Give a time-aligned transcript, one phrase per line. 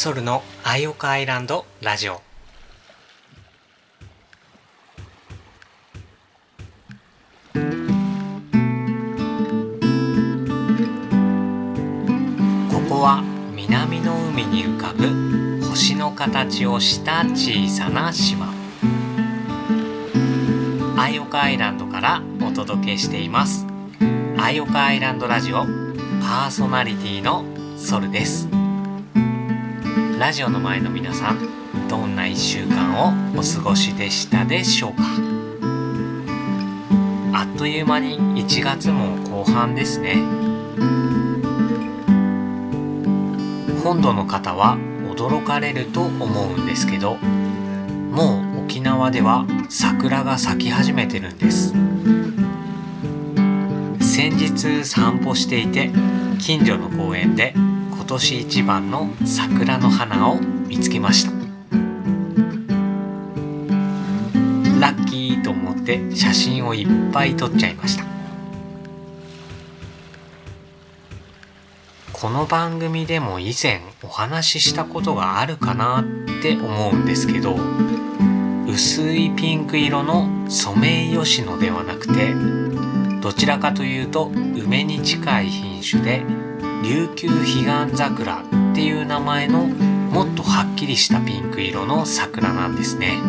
[0.00, 2.14] ソルのアイオカアイランドラジオ。
[2.14, 2.20] こ
[12.88, 13.22] こは
[13.54, 18.46] 南の海に浮かぶ星の形をした小さな島。
[20.96, 23.66] アイオカアイランドからお届けしています。
[24.38, 25.66] アイオカアイランドラジオ
[26.22, 27.44] パーソナリティの
[27.76, 28.59] ソルです。
[30.20, 35.02] ラジオの前の皆さんどんな1週間をお過ごしでしたでしょうか？
[37.32, 40.16] あっという間に1月も後半ですね。
[43.82, 44.76] 本土の方は
[45.16, 51.72] 驚かれると思うんですけどもう沖縄では桜が咲き始めてるんです。
[54.02, 55.90] 先日散歩していて
[56.38, 57.54] 近所の公園で
[58.10, 61.30] 年一番の桜の花を見つけました。
[64.80, 68.04] ラッキーと思って写真をいっぱい撮っちゃいました。
[72.12, 76.04] この番組でも以前お話ししたことがあるかなっ
[76.42, 77.56] て思うんですけど
[78.68, 82.34] 薄いピンク色のソメイヨシノではなくて
[83.22, 84.30] どちらかというと
[84.62, 86.49] 梅に近い品種で
[86.82, 93.20] 琉球彼岸桜っていう名前のもっとはっきりしたピンク色の桜なんですね。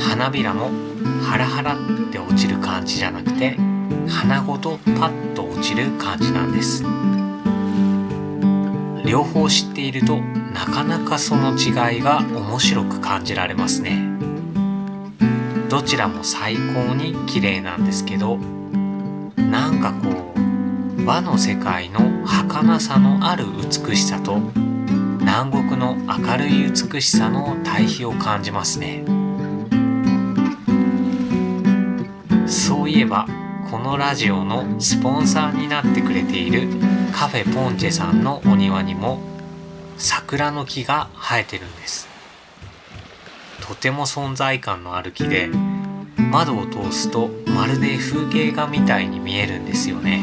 [0.00, 0.70] 花びらも
[1.22, 3.58] ハラハラって落ちる感じじゃなくて
[4.08, 6.84] 花ごとパッと落ちる感じなんです。
[9.04, 10.22] 両方知っていると
[10.54, 14.02] なかなかその違いが面白く感じられますね。
[15.68, 18.38] どちらも最高に綺麗なんですけど
[19.54, 24.40] なんかこう和の世界の儚さのある美しさと
[25.20, 29.04] 南国の明るい美しさの対比を感じますね。
[32.48, 33.28] そういえば
[33.70, 36.66] このラジオのスポンサーになってくれている
[37.12, 39.20] カフェポンチェさんのお庭にも
[39.96, 42.08] 桜の木が生えてるんです。
[43.60, 45.48] とても存在感のある木で
[46.32, 50.22] 窓を通すとまるで風景画みたいに見えるんですよね。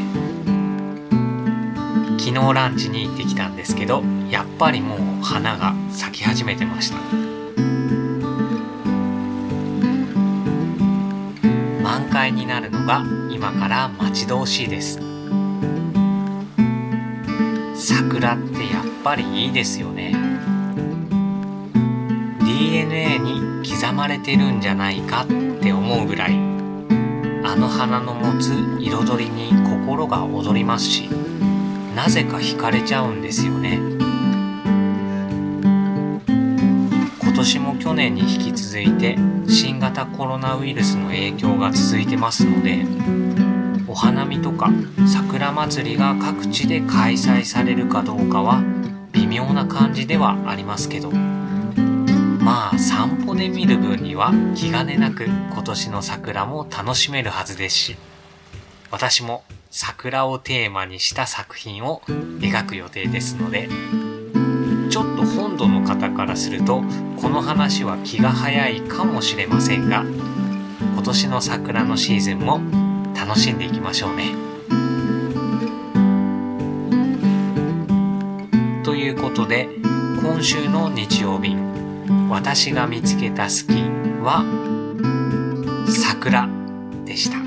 [2.18, 6.98] 昨日ランチに行ってきたんですけどやっぱりもう花が咲き始めてました。
[11.82, 15.00] 満開になるのが今から待ち遠しいです。
[17.74, 20.14] 桜ってやっぱりいいですよね。
[22.44, 25.26] DNA に刻まれてるんじゃないかっ
[25.60, 26.51] て思うぐらい。
[27.44, 31.08] あの花の持つ彩りに心が躍りますし
[31.94, 33.78] なぜか惹かれちゃうんですよね。
[37.20, 39.16] 今年も去年に引き続いて
[39.48, 42.86] 新型コロナウイルスの影響が続いてますので
[43.88, 44.70] お花見とか
[45.12, 48.62] 桜祭りが各地で開催されるかどうかは
[49.12, 51.31] 微妙な感じではありますけど。
[52.42, 57.96] まあ散歩で見る分には気兼ねなく今年の桜も楽しめるはずですし
[58.90, 62.02] 私も桜をテーマにした作品を
[62.40, 63.68] 描く予定ですので
[64.90, 66.82] ちょっと本土の方からすると
[67.16, 72.60] この話は気が早いかもしれませんが今年の桜のシーズンも
[73.14, 74.34] 楽しんでいきましょうね。
[78.84, 79.68] ということで
[80.20, 81.71] 今週の日曜便
[82.30, 83.80] 私が見つけた好き
[84.22, 84.44] は
[85.88, 86.48] 桜
[87.04, 87.38] でした。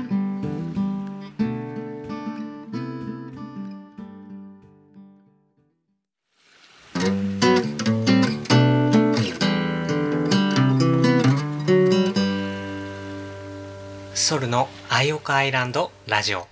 [14.14, 16.48] ソルのアイオカアイランドラジオ。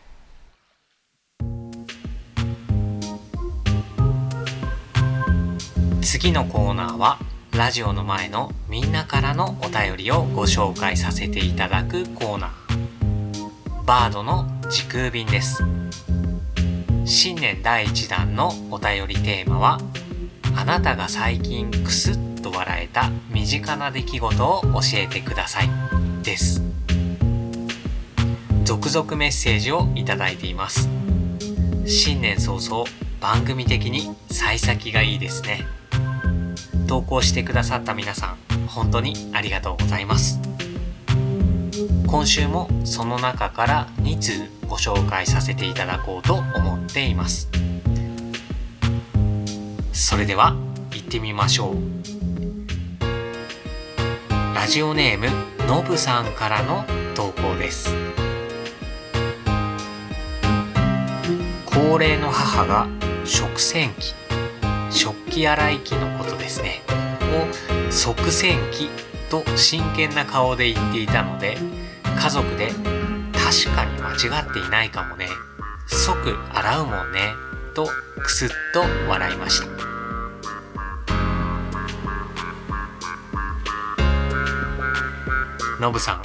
[6.02, 7.18] 次のコーナーは
[7.56, 13.84] ラジオの前のみんなからのお便りをご紹介させていただくコーナー。
[13.84, 15.62] バードの時空便です。
[17.04, 19.78] 新年第1弾のお便りテーマは
[20.56, 25.68] あなたが最近クスッと笑えた身近な出来事を教えてください
[26.24, 26.60] です。
[28.64, 30.88] 続々メッセージをいただいています。
[31.86, 32.84] 新年早々
[33.20, 35.83] 番組的に幸先がいいですね。
[36.86, 40.40] 投稿してくださった皆さん本当にありがとうございます。
[42.06, 44.32] 今週もその中から2通
[44.68, 47.48] ご紹介させていただこうと思っています。
[49.92, 50.54] それでは
[50.92, 51.76] 行ってみましょう。
[54.54, 55.26] ラジオネーム
[55.66, 56.84] のぶさんからの
[57.14, 57.94] 投稿です。
[61.66, 62.86] 高齢の母が
[63.24, 64.23] 食洗機。
[65.34, 66.82] 食器洗い機のことですね。
[67.88, 68.88] を即洗機
[69.28, 71.58] と真剣な顔で言っていたので
[72.04, 72.68] 家族で
[73.32, 75.26] 確かに間違っていないかもね。
[75.88, 77.34] 即洗うもんね。
[77.74, 77.88] と
[78.22, 79.66] くすっと笑いました。
[85.80, 86.22] のぶさん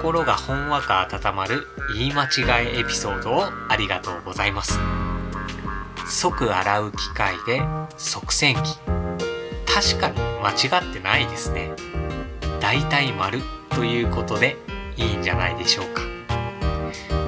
[0.00, 4.78] 心がほんわか温まる言い間違いエピソードをありがとうございます。
[6.08, 7.62] 即洗う機械で
[7.96, 8.78] 即洗機。
[9.66, 11.70] 確かに間違ってないですね。
[12.60, 13.40] 大体丸
[13.70, 14.56] ということで
[14.96, 16.02] いいんじゃないでしょうか。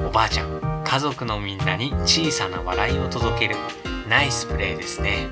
[0.07, 3.57] おばあちゃん家族のみんなに小さな笑いを届ける
[4.09, 5.29] ナイスプレーですね。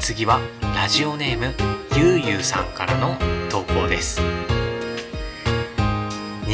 [0.00, 0.40] 次は
[0.74, 1.54] ラジオネーム
[1.96, 3.16] ゆうゆうさんからの
[3.48, 4.20] 投稿です。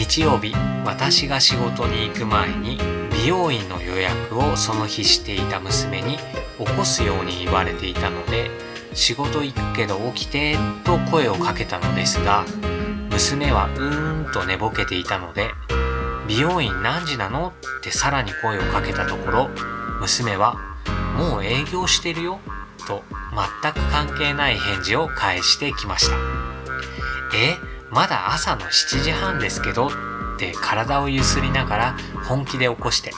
[0.09, 0.55] 日曜日
[0.87, 2.79] 私が仕事に行く前に
[3.13, 8.51] 美容院の予約をその日していた娘に起こすように言われていたので
[8.95, 12.47] 仕事行くけど起きてと声をかけたのですが
[13.11, 15.51] 娘はうーんと寝ぼけていたので
[16.27, 19.51] 美容院何時なのってさらに声をかけたところ
[20.01, 20.57] 娘は
[21.19, 22.41] もう営業してるよ
[22.87, 23.03] と
[23.63, 26.17] 全く関係ない返事を返してきました。
[27.37, 27.78] え？
[27.91, 29.91] まだ朝の7時半ですけどっ
[30.39, 31.97] て体をゆすりながら
[32.29, 33.13] 本気で起こして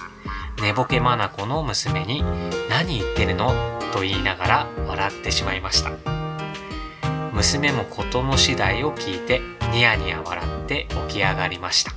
[0.62, 2.22] 寝ぼけ眼の娘に
[2.68, 3.52] 何言ってるの？
[3.92, 5.90] と言いながら笑ってしまいました。
[7.32, 9.40] 娘も事の次第を聞いて
[9.72, 11.92] ニヤニヤ笑って起き上がりました。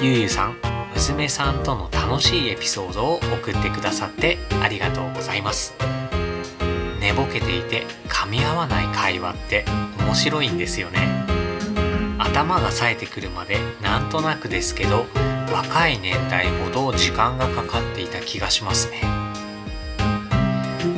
[0.00, 0.69] ゆうゆうさん
[1.00, 5.72] 娘さんとの楽しいエピソードを送ってくださってありがとうございます。
[7.00, 9.64] 寝ぼけていて噛み合わない会話って
[9.98, 10.98] 面白いんですよね。
[12.18, 15.06] 頭が冴えてくるまでなんとなくですけど
[15.50, 19.00] 若い年代ほど時間がかかっていた気がしますね。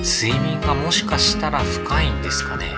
[0.02, 2.74] 睡眠がもしかしたら深いんですかね。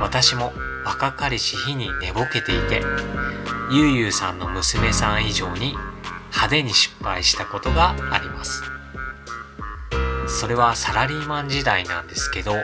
[0.00, 0.54] 私も
[0.86, 2.82] 若かりし日に寝ぼけていて
[3.74, 5.74] ゆうゆうさんの娘さん以上に
[6.28, 8.62] 派手に失敗したことがあります。
[10.28, 12.54] それはサラリーマン時代なんですけど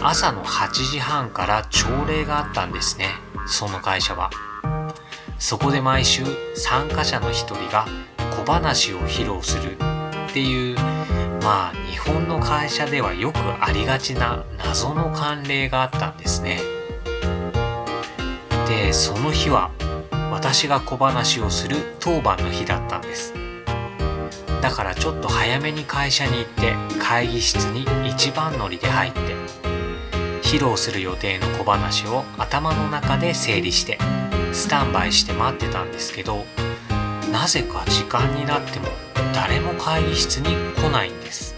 [0.00, 3.10] 朝の8時半から朝礼があったんですね。
[3.46, 4.30] その会社は。
[5.38, 7.86] そこで毎週参加者の一人が
[8.34, 9.76] 小話を披露する
[10.30, 10.76] っていう
[11.42, 16.62] まあ日本の会社ではよくありがちな謎の慣例があったんですね。
[18.66, 19.70] でその日は
[20.30, 23.34] 私が小話をする当番の日だったんです。
[24.62, 29.20] だからちょっと早めに会社に行って会議室に一番乗りで入って
[30.42, 33.98] 披露する予定の小話を頭の中で整理して
[34.52, 36.44] スタンバイして待ってたんですけど
[37.32, 38.88] なぜか時間になっても
[39.34, 41.54] 誰も会議室に来ないんです。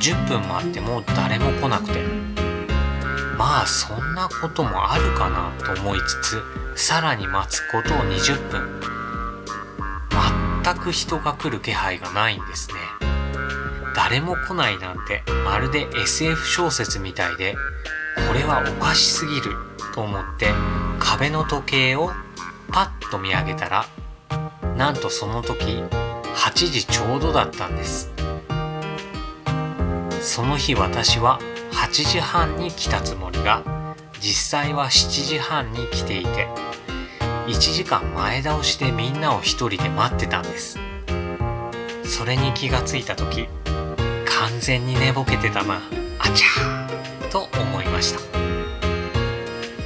[0.00, 2.36] 10分待っても誰も来なくて。
[3.36, 8.80] まあそんなこともあるかなと思いつつさらに待つことを20分。
[10.62, 12.76] 全く人が来る気配がないんですね。
[13.94, 17.56] 誰も来ないなんてまるで SF 小説みたいで
[18.28, 19.56] これはおかしすぎる
[19.94, 20.48] と思って
[20.98, 22.10] 壁の時計を
[22.70, 23.86] パッと見上げたら
[24.76, 28.12] なんとその時8時ちょうどだったんです。
[30.20, 31.38] その日私は
[31.72, 33.62] 8時半に来たつもりが
[34.20, 36.48] 実際は7時半に来ていて
[37.46, 40.78] 1時間前倒しでみんなを一人で待ってたんです。
[42.04, 45.80] それに気がついた時完全に寝ぼけてたな。
[46.18, 47.30] あちゃー。
[47.30, 48.20] と思いました。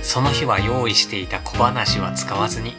[0.03, 2.75] その日は用意していた小話は使わずに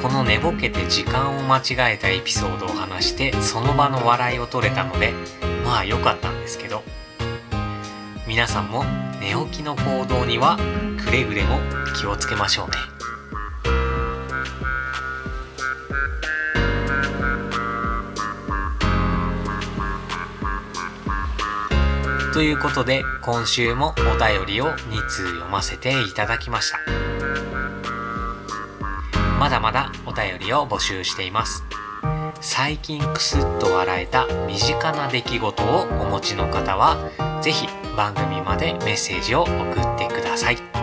[0.00, 5.12] この寝ぼけて時間を間違えたエピソードを話してその場の笑いを取れたので
[5.64, 6.82] まあ良かったんですけど。
[8.32, 8.84] 皆さんも
[9.20, 10.56] 寝起きの行動には
[11.04, 11.58] くれぐれも
[11.94, 13.01] 気をつけましょうね。
[22.32, 26.78] ということで今週もお便りを2通読ませていただきました
[29.38, 31.64] まだまだお便りを募集しています
[32.40, 40.81] 最近クスッと笑えた身近な出来事をお持ちの方は是非番組までメッセージを送ってください。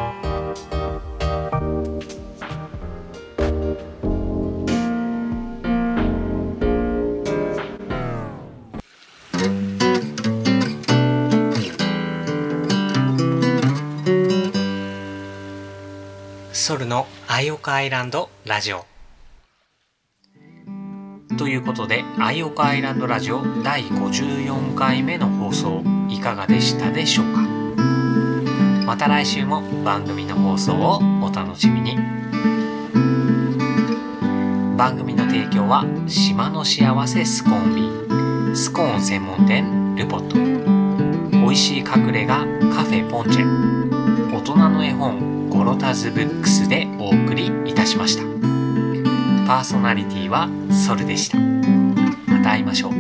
[16.60, 18.86] ソルのアイオカアイランドラジオ。
[21.38, 27.40] ということで、アイオカアイランドラジオ第54回目の放送いかがでしたでしょうか？
[28.86, 31.96] また来週も番組の放送をお楽しみに。
[34.76, 38.56] 番組の提供は島の幸せスコーンビー。
[38.56, 40.36] スコーン専門店ルポット。
[41.32, 43.79] 美味しい隠れ家カフェポンチェ。
[44.50, 48.24] 人の絵本ゴロタズブックスでお送りいたしました。
[49.46, 51.38] パーソナリティはソルでした。
[51.38, 52.99] また会いましょう。